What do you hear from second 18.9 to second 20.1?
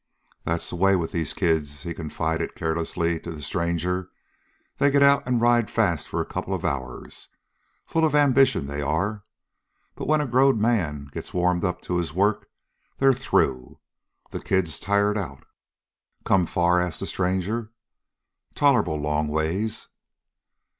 long ways."